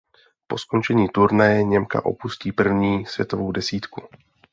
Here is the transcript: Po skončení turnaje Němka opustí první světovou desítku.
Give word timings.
Po 0.47 0.57
skončení 0.57 1.09
turnaje 1.09 1.63
Němka 1.63 2.05
opustí 2.05 2.51
první 2.51 3.05
světovou 3.05 3.51
desítku. 3.51 4.01